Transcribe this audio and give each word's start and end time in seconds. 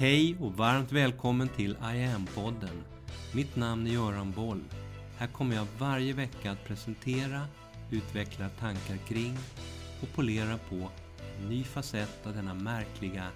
Hej 0.00 0.36
och 0.40 0.52
varmt 0.52 0.92
välkommen 0.92 1.48
till 1.48 1.70
I 1.70 2.04
am-podden. 2.04 2.82
Mitt 3.34 3.56
namn 3.56 3.86
är 3.86 3.90
Göran 3.90 4.32
Boll. 4.32 4.60
Här 5.18 5.26
kommer 5.26 5.56
jag 5.56 5.66
varje 5.78 6.12
vecka 6.12 6.50
att 6.50 6.64
presentera, 6.64 7.46
utveckla 7.90 8.48
tankar 8.48 8.96
kring 9.08 9.36
och 10.02 10.08
polera 10.14 10.58
på 10.68 10.90
en 11.38 11.48
ny 11.48 11.64
facett 11.64 12.26
av 12.26 12.34
denna 12.34 12.54
märkliga, 12.54 13.26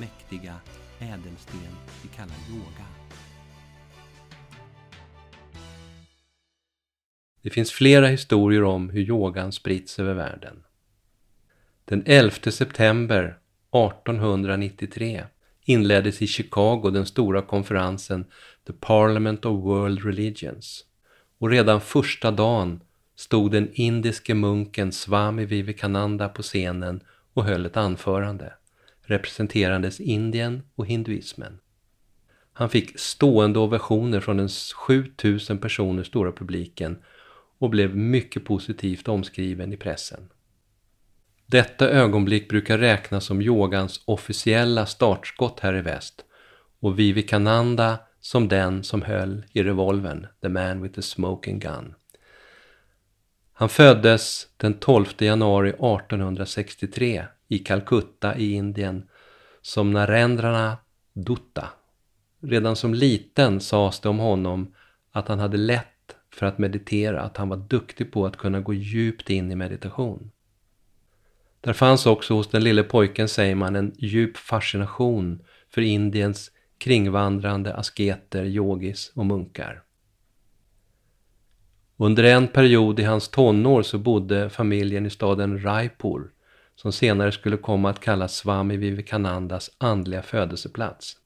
mäktiga 0.00 0.54
ädelsten 0.98 1.60
vi 2.02 2.08
kallar 2.08 2.36
yoga. 2.50 2.86
Det 7.42 7.50
finns 7.50 7.72
flera 7.72 8.06
historier 8.06 8.62
om 8.62 8.90
hur 8.90 9.02
yogan 9.02 9.52
sprids 9.52 9.98
över 9.98 10.14
världen. 10.14 10.64
Den 11.84 12.02
11 12.06 12.30
september 12.50 13.38
1893 13.70 15.24
inleddes 15.64 16.22
i 16.22 16.26
Chicago 16.26 16.90
den 16.90 17.06
stora 17.06 17.42
konferensen 17.42 18.24
The 18.66 18.72
Parliament 18.72 19.44
of 19.44 19.64
World 19.64 20.04
Religions. 20.04 20.84
Och 21.38 21.50
redan 21.50 21.80
första 21.80 22.30
dagen 22.30 22.80
stod 23.16 23.52
den 23.52 23.70
indiske 23.72 24.34
munken 24.34 24.92
Swami 24.92 25.44
Vivekananda 25.44 26.28
på 26.28 26.42
scenen 26.42 27.00
och 27.34 27.44
höll 27.44 27.66
ett 27.66 27.76
anförande 27.76 28.52
representerandes 29.06 30.00
Indien 30.00 30.62
och 30.74 30.86
hinduismen. 30.86 31.58
Han 32.52 32.70
fick 32.70 32.98
stående 32.98 33.58
ovationer 33.58 34.20
från 34.20 34.36
den 34.36 34.48
7000 34.48 35.58
personer 35.58 36.02
stora 36.02 36.32
publiken 36.32 36.98
och 37.58 37.70
blev 37.70 37.96
mycket 37.96 38.44
positivt 38.44 39.08
omskriven 39.08 39.72
i 39.72 39.76
pressen. 39.76 40.28
Detta 41.54 41.90
ögonblick 41.90 42.48
brukar 42.48 42.78
räknas 42.78 43.24
som 43.24 43.42
yogans 43.42 44.02
officiella 44.04 44.86
startskott 44.86 45.60
här 45.60 45.74
i 45.74 45.80
väst 45.80 46.24
och 46.80 46.98
Vivekananda 46.98 47.98
som 48.20 48.48
den 48.48 48.84
som 48.84 49.02
höll 49.02 49.44
i 49.52 49.62
revolvern, 49.62 50.26
the 50.42 50.48
man 50.48 50.82
with 50.82 50.94
the 50.94 51.02
smoking 51.02 51.58
gun. 51.58 51.94
Han 53.52 53.68
föddes 53.68 54.48
den 54.56 54.74
12 54.74 55.06
januari 55.18 55.68
1863 55.68 57.24
i 57.48 57.58
Calcutta 57.58 58.36
i 58.36 58.52
Indien 58.52 59.08
som 59.62 59.90
Narendrana 59.90 60.76
Dutta. 61.12 61.68
Redan 62.40 62.76
som 62.76 62.94
liten 62.94 63.60
sades 63.60 64.00
det 64.00 64.08
om 64.08 64.18
honom 64.18 64.74
att 65.12 65.28
han 65.28 65.38
hade 65.38 65.56
lätt 65.56 66.16
för 66.30 66.46
att 66.46 66.58
meditera, 66.58 67.22
att 67.22 67.36
han 67.36 67.48
var 67.48 67.56
duktig 67.56 68.12
på 68.12 68.26
att 68.26 68.36
kunna 68.36 68.60
gå 68.60 68.74
djupt 68.74 69.30
in 69.30 69.52
i 69.52 69.56
meditation. 69.56 70.30
Där 71.64 71.72
fanns 71.72 72.06
också 72.06 72.34
hos 72.34 72.48
den 72.48 72.64
lille 72.64 72.82
pojken, 72.82 73.28
säger 73.28 73.54
man, 73.54 73.76
en 73.76 73.92
djup 73.98 74.36
fascination 74.36 75.42
för 75.70 75.80
Indiens 75.80 76.50
kringvandrande 76.78 77.74
asketer, 77.74 78.44
yogis 78.44 79.12
och 79.14 79.26
munkar. 79.26 79.82
Under 81.96 82.24
en 82.24 82.48
period 82.48 83.00
i 83.00 83.02
hans 83.02 83.28
tonår 83.28 83.82
så 83.82 83.98
bodde 83.98 84.50
familjen 84.50 85.06
i 85.06 85.10
staden 85.10 85.62
Raipur 85.64 86.30
som 86.76 86.92
senare 86.92 87.32
skulle 87.32 87.56
komma 87.56 87.90
att 87.90 88.00
kallas 88.00 88.36
Swami 88.36 88.76
Vivekanandas 88.76 89.70
andliga 89.78 90.22
födelseplats. 90.22 91.16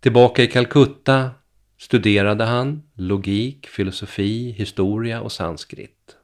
Tillbaka 0.00 0.42
i 0.42 0.46
Calcutta 0.46 1.30
studerade 1.78 2.44
han 2.44 2.82
logik, 2.94 3.66
filosofi, 3.66 4.50
historia 4.50 5.20
och 5.20 5.32
sanskrit. 5.32 6.16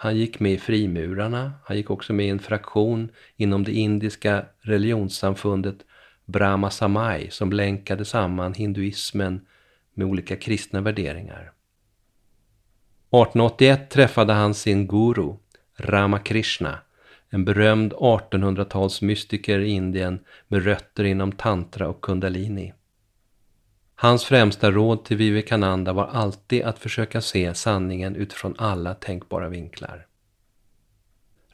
Han 0.00 0.16
gick 0.16 0.40
med 0.40 0.52
i 0.52 0.58
frimurarna, 0.58 1.52
han 1.64 1.76
gick 1.76 1.90
också 1.90 2.12
med 2.12 2.26
i 2.26 2.28
en 2.28 2.38
fraktion 2.38 3.10
inom 3.36 3.64
det 3.64 3.72
indiska 3.72 4.44
religionssamfundet 4.60 5.76
Brahma 6.24 6.70
Samaj 6.70 7.30
som 7.30 7.52
länkade 7.52 8.04
samman 8.04 8.54
hinduismen 8.54 9.46
med 9.94 10.06
olika 10.06 10.36
kristna 10.36 10.80
värderingar. 10.80 11.40
1881 11.40 13.90
träffade 13.90 14.32
han 14.32 14.54
sin 14.54 14.86
guru, 14.86 15.34
Ramakrishna, 15.76 16.78
en 17.30 17.44
berömd 17.44 17.92
1800-talsmystiker 17.92 19.58
i 19.58 19.68
Indien 19.68 20.20
med 20.48 20.64
rötter 20.64 21.04
inom 21.04 21.32
tantra 21.32 21.88
och 21.88 22.00
kundalini. 22.00 22.72
Hans 24.00 24.24
främsta 24.24 24.70
råd 24.70 25.04
till 25.04 25.16
Vivekananda 25.16 25.92
var 25.92 26.06
alltid 26.06 26.62
att 26.62 26.78
försöka 26.78 27.20
se 27.20 27.54
sanningen 27.54 28.16
utifrån 28.16 28.54
alla 28.58 28.94
tänkbara 28.94 29.48
vinklar. 29.48 30.06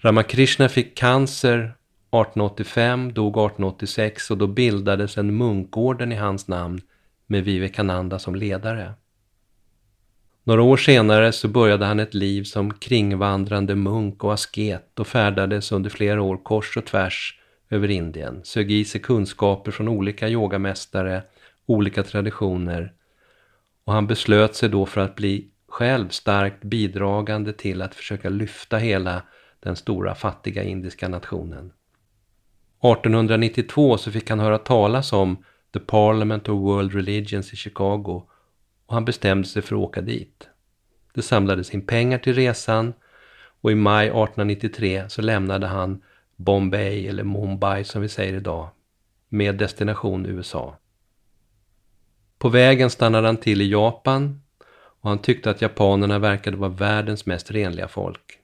Ramakrishna 0.00 0.69
fick 0.69 0.97
cancer 0.97 1.59
1885, 1.59 3.12
dog 3.12 3.32
1886 3.32 4.31
och 4.31 4.38
då 4.38 4.47
bildades 4.47 5.19
en 5.19 5.37
munkorden 5.37 6.12
i 6.12 6.15
hans 6.15 6.49
namn 6.49 6.81
med 7.27 7.44
Vivekananda 7.44 8.19
som 8.19 8.34
ledare. 8.34 8.93
Några 10.43 10.62
år 10.62 10.76
senare 10.76 11.32
så 11.32 11.49
började 11.49 11.87
han 11.87 12.00
ett 12.00 12.15
liv 12.15 12.43
som 12.43 12.75
kringvandrande 12.75 13.75
munk 13.75 14.25
och 14.25 14.34
asket 14.34 14.99
och 14.99 15.06
färdades 15.06 15.72
under 15.72 15.91
flera 15.91 16.22
år 16.22 16.37
kors 16.37 16.76
och 16.76 16.84
tvärs 16.84 17.41
över 17.71 17.91
Indien, 17.91 18.41
sög 18.44 18.72
i 18.72 18.84
sig 18.84 19.00
kunskaper 19.00 19.71
från 19.71 19.88
olika 19.88 20.28
yogamästare 20.28 21.22
olika 21.66 22.02
traditioner 22.02 22.92
och 23.84 23.92
han 23.92 24.06
beslöt 24.06 24.54
sig 24.54 24.69
då 24.69 24.86
för 24.86 25.00
att 25.00 25.14
bli 25.14 25.48
själv 25.69 26.08
starkt 26.08 26.64
bidragande 26.64 27.52
till 27.52 27.82
att 27.82 27.94
försöka 27.94 28.28
lyfta 28.28 28.76
hela 28.76 29.22
den 29.60 29.76
stora 29.76 30.14
fattiga 30.14 30.62
indiska 30.62 31.08
nationen. 31.08 31.72
1892 32.82 33.98
så 33.98 34.10
fick 34.10 34.30
han 34.30 34.41
höra 34.41 34.58
talas 34.58 35.12
om 35.12 35.44
The 35.72 35.80
Parliament 35.80 36.48
of 36.48 36.60
World 36.60 36.94
Religions 36.94 37.52
i 37.52 37.56
Chicago 37.56 38.22
och 38.86 38.94
han 38.94 39.04
bestämde 39.04 39.48
sig 39.48 39.62
för 39.62 39.76
att 39.76 39.81
åka 39.81 40.00
dit. 40.00 40.48
Det 41.14 41.22
samlades 41.22 41.75
in 41.75 41.86
pengar 41.86 42.19
till 42.19 42.34
resan 42.34 42.92
och 43.60 43.72
i 43.72 43.75
maj 43.75 44.06
1893 44.06 45.04
så 45.08 45.22
lämnade 45.22 45.66
han 45.66 46.02
Bombay, 46.36 47.06
eller 47.06 47.25
Mumbai 47.25 47.84
som 47.84 48.02
vi 48.02 48.08
säger 48.08 48.34
idag, 48.34 48.69
med 49.28 49.54
destination 49.54 50.26
USA. 50.26 50.76
På 52.44 52.50
vägen 52.50 52.91
stannade 52.91 53.28
han 53.28 53.37
till 53.37 53.62
i 53.62 53.71
Japan 53.71 54.43
och 55.00 55.09
han 55.09 55.19
tyckte 55.19 55.50
att 55.50 55.62
japanerna 55.62 56.19
verkade 56.19 56.56
vara 56.56 56.71
världens 56.71 57.27
mest 57.27 57.50
renliga 57.50 57.88
folk. 57.88 58.38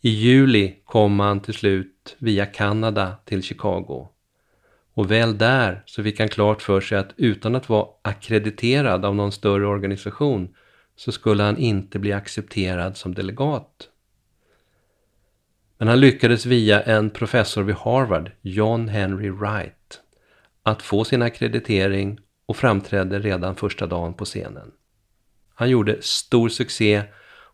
I 0.00 0.08
juli 0.08 0.74
kom 0.84 1.20
han 1.20 1.40
till 1.40 1.54
slut 1.54 2.16
via 2.18 2.46
Kanada 2.46 3.16
till 3.24 3.42
Chicago. 3.42 4.08
Och 4.94 5.10
väl 5.10 5.38
där 5.38 5.82
så 5.86 6.02
fick 6.02 6.18
han 6.18 6.28
klart 6.28 6.62
för 6.62 6.80
sig 6.80 6.98
att 6.98 7.14
utan 7.16 7.54
att 7.54 7.68
vara 7.68 7.88
akkrediterad 8.02 9.04
av 9.04 9.14
någon 9.14 9.32
större 9.32 9.66
organisation 9.66 10.48
så 10.96 11.12
skulle 11.12 11.42
han 11.42 11.58
inte 11.58 11.98
bli 11.98 12.12
accepterad 12.12 12.96
som 12.96 13.14
delegat. 13.14 13.88
Men 15.78 15.88
han 15.88 16.00
lyckades 16.00 16.46
via 16.46 16.82
en 16.82 17.10
professor 17.10 17.62
vid 17.62 17.76
Harvard, 17.76 18.30
John 18.40 18.88
Henry 18.88 19.30
Wright, 19.30 20.00
att 20.62 20.82
få 20.82 21.04
sin 21.04 21.22
akkreditering 21.22 22.20
och 22.46 22.56
framträdde 22.56 23.18
redan 23.18 23.56
första 23.56 23.86
dagen 23.86 24.14
på 24.14 24.24
scenen. 24.24 24.72
Han 25.54 25.70
gjorde 25.70 26.02
stor 26.02 26.48
succé 26.48 27.02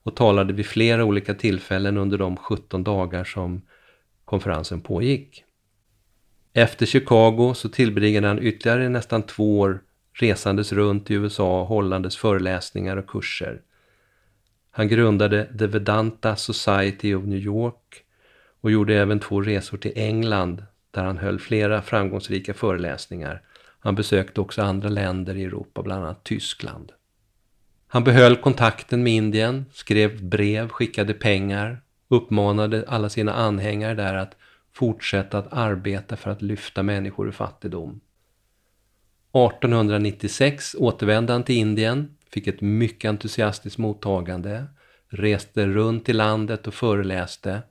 och 0.03 0.16
talade 0.16 0.53
vid 0.53 0.66
flera 0.66 1.04
olika 1.04 1.34
tillfällen 1.34 1.97
under 1.97 2.19
de 2.19 2.36
17 2.36 2.84
dagar 2.84 3.25
som 3.25 3.62
konferensen 4.25 4.80
pågick. 4.80 5.44
Efter 6.53 6.86
Chicago 6.86 7.54
så 7.54 7.69
tillbringade 7.69 8.26
han 8.26 8.42
ytterligare 8.42 8.88
nästan 8.88 9.22
två 9.22 9.60
år 9.60 9.80
resandes 10.12 10.72
runt 10.72 11.10
i 11.10 11.14
USA 11.14 11.64
hållandes 11.64 12.16
föreläsningar 12.16 12.97
och 12.97 13.06
kurser. 13.06 13.60
Han 14.70 14.88
grundade 14.88 15.59
The 15.59 15.66
Vedanta 15.66 16.36
Society 16.36 17.14
of 17.14 17.24
New 17.24 17.38
York 17.38 18.04
och 18.60 18.70
gjorde 18.70 18.97
även 18.97 19.20
två 19.20 19.41
resor 19.41 19.78
till 19.78 19.92
England 19.94 20.65
där 20.91 21.04
han 21.04 21.18
höll 21.18 21.41
flera 21.41 21.83
framgångsrika 21.83 22.54
föreläsningar 22.54 23.42
han 23.83 23.95
besökte 23.95 24.41
också 24.41 24.63
andra 24.63 24.89
länder 24.89 25.37
i 25.37 25.45
Europa, 25.45 25.83
bland 25.83 26.05
annat 26.05 26.25
Tyskland. 26.25 26.93
Han 27.87 28.05
behöll 28.05 28.37
kontakten 28.37 29.03
med 29.03 29.13
Indien, 29.13 29.65
skrev 29.73 30.25
brev, 30.25 30.69
skickade 30.69 31.15
pengar, 31.15 31.83
uppmanade 32.09 32.84
alla 32.89 33.09
sina 33.09 33.33
anhängare 33.33 33.95
där 33.95 34.15
att 34.15 34.37
fortsätta 34.73 35.39
att 35.39 35.53
arbeta 35.53 36.17
för 36.17 36.31
att 36.31 36.43
lyfta 36.43 36.83
människor 36.83 37.29
ur 37.29 37.33
fattigdom. 37.33 38.01
1896 39.33 40.77
återvände 40.79 41.33
han 41.33 41.43
till 41.43 41.57
Indien, 41.57 42.17
fick 42.31 42.47
ett 42.47 42.61
mycket 42.61 43.09
entusiastiskt 43.09 43.79
mottagande, 43.79 44.65
reste 45.09 45.67
runt 45.67 46.09
i 46.09 46.13
landet 46.13 46.67
och 46.67 46.75
föreläste. 46.75 47.63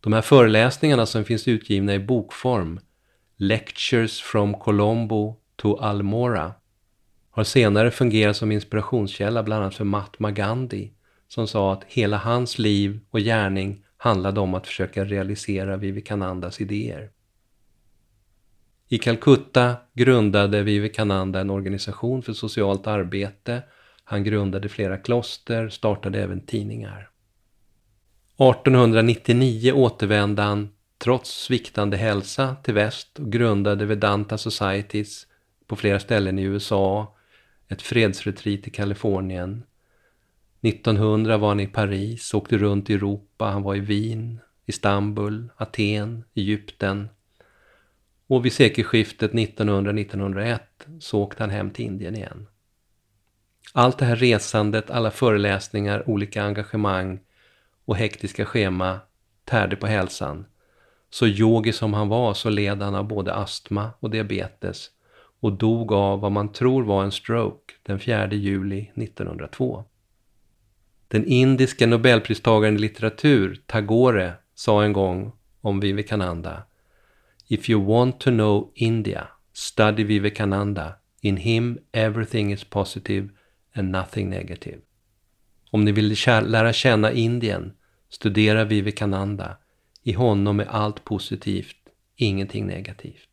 De 0.00 0.12
här 0.12 0.22
föreläsningarna 0.22 1.06
som 1.06 1.24
finns 1.24 1.48
utgivna 1.48 1.94
i 1.94 1.98
bokform 1.98 2.80
Lectures 3.38 4.20
from 4.20 4.54
Colombo 4.54 5.36
to 5.56 5.76
Almora 5.76 6.54
har 7.30 7.44
senare 7.44 7.90
fungerat 7.90 8.36
som 8.36 8.52
inspirationskälla 8.52 9.42
bland 9.42 9.62
annat 9.62 9.74
för 9.74 9.84
Mahatma 9.84 10.30
Gandhi 10.30 10.92
som 11.28 11.46
sa 11.48 11.72
att 11.72 11.84
hela 11.84 12.16
hans 12.16 12.58
liv 12.58 13.00
och 13.10 13.20
gärning 13.20 13.84
handlade 13.96 14.40
om 14.40 14.54
att 14.54 14.66
försöka 14.66 15.04
realisera 15.04 15.76
Vivekanandas 15.76 16.60
idéer. 16.60 17.10
I 18.88 18.98
Calcutta 18.98 19.76
grundade 19.92 20.62
Vivekananda 20.62 21.40
en 21.40 21.50
organisation 21.50 22.22
för 22.22 22.32
socialt 22.32 22.86
arbete. 22.86 23.62
Han 24.04 24.24
grundade 24.24 24.68
flera 24.68 24.96
kloster, 24.96 25.68
startade 25.68 26.22
även 26.22 26.40
tidningar. 26.40 27.10
1899 28.38 29.72
återvände 29.72 30.42
han 30.42 30.68
trots 30.98 31.30
sviktande 31.42 31.96
hälsa 31.96 32.56
till 32.62 32.74
väst 32.74 33.18
och 33.18 33.32
grundade 33.32 33.86
Vedanta 33.86 34.38
Societies 34.38 35.26
på 35.66 35.76
flera 35.76 36.00
ställen 36.00 36.38
i 36.38 36.42
USA, 36.42 37.16
ett 37.68 37.82
fredsretreat 37.82 38.66
i 38.66 38.70
Kalifornien. 38.70 39.62
1900 40.60 41.36
var 41.36 41.48
han 41.48 41.60
i 41.60 41.66
Paris, 41.66 42.34
åkte 42.34 42.58
runt 42.58 42.90
i 42.90 42.94
Europa, 42.94 43.44
han 43.44 43.62
var 43.62 43.74
i 43.74 43.80
Wien, 43.80 44.40
Istanbul, 44.66 45.48
Aten, 45.56 46.24
Egypten. 46.34 47.08
Och 48.26 48.44
vid 48.44 48.52
sekelskiftet 48.52 49.32
1900-1901 49.32 50.58
så 51.00 51.22
åkte 51.22 51.42
han 51.42 51.50
hem 51.50 51.70
till 51.70 51.84
Indien 51.84 52.16
igen. 52.16 52.46
Allt 53.72 53.98
det 53.98 54.04
här 54.04 54.16
resandet, 54.16 54.90
alla 54.90 55.10
föreläsningar, 55.10 56.10
olika 56.10 56.42
engagemang 56.42 57.20
och 57.84 57.96
hektiska 57.96 58.44
schema 58.44 59.00
tärde 59.44 59.76
på 59.76 59.86
hälsan. 59.86 60.46
Så 61.10 61.26
yogi 61.26 61.72
som 61.72 61.94
han 61.94 62.08
var 62.08 62.34
så 62.34 62.50
led 62.50 62.82
han 62.82 62.94
av 62.94 63.08
både 63.08 63.34
astma 63.34 63.90
och 64.00 64.10
diabetes 64.10 64.90
och 65.40 65.52
dog 65.52 65.92
av 65.92 66.20
vad 66.20 66.32
man 66.32 66.52
tror 66.52 66.84
var 66.84 67.04
en 67.04 67.12
stroke 67.12 67.74
den 67.82 67.98
4 67.98 68.32
juli 68.32 68.90
1902. 68.94 69.84
Den 71.08 71.24
indiska 71.26 71.86
nobelpristagaren 71.86 72.76
i 72.76 72.78
litteratur, 72.78 73.62
Tagore, 73.66 74.32
sa 74.54 74.84
en 74.84 74.92
gång 74.92 75.32
om 75.60 75.80
Vivekananda 75.80 76.62
If 77.48 77.70
you 77.70 77.84
want 77.84 78.20
to 78.20 78.30
know 78.30 78.72
India, 78.74 79.28
study 79.52 80.04
Vivekananda. 80.04 80.94
In 81.20 81.36
him 81.36 81.78
everything 81.92 82.52
is 82.52 82.64
positive 82.64 83.28
and 83.74 83.90
nothing 83.90 84.30
negative. 84.30 84.78
Om 85.70 85.84
ni 85.84 85.92
vill 85.92 86.16
lära 86.26 86.72
känna 86.72 87.12
Indien, 87.12 87.72
studera 88.08 88.64
Vivekananda. 88.64 89.56
I 90.06 90.12
honom 90.12 90.60
är 90.60 90.64
allt 90.64 91.04
positivt, 91.04 91.76
ingenting 92.16 92.66
negativt. 92.66 93.28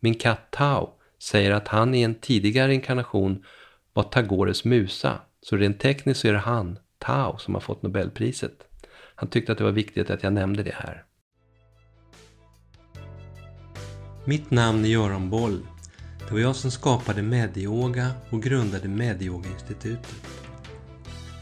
Min 0.00 0.14
katt 0.14 0.50
Tao 0.50 0.92
säger 1.18 1.50
att 1.50 1.68
han 1.68 1.94
i 1.94 2.02
en 2.02 2.14
tidigare 2.14 2.74
inkarnation 2.74 3.44
var 3.92 4.02
Tagores 4.02 4.64
musa, 4.64 5.20
så 5.40 5.56
rent 5.56 5.80
tekniskt 5.80 6.20
så 6.20 6.28
är 6.28 6.32
det 6.32 6.38
han, 6.38 6.78
Tao, 6.98 7.38
som 7.38 7.54
har 7.54 7.60
fått 7.60 7.82
Nobelpriset. 7.82 8.58
Han 9.14 9.28
tyckte 9.28 9.52
att 9.52 9.58
det 9.58 9.64
var 9.64 9.72
viktigt 9.72 10.10
att 10.10 10.22
jag 10.22 10.32
nämnde 10.32 10.62
det 10.62 10.74
här. 10.74 11.04
Mitt 14.24 14.50
namn 14.50 14.84
är 14.84 14.88
Göran 14.88 15.30
Boll. 15.30 15.66
Det 16.28 16.32
var 16.32 16.40
jag 16.40 16.56
som 16.56 16.70
skapade 16.70 17.22
Medyoga 17.22 18.10
och 18.30 18.42
grundade 18.42 18.88
Medyoga-institutet. 18.88 20.33